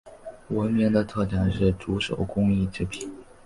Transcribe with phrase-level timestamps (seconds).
[0.47, 3.07] 闻名的特产是竹手工艺品。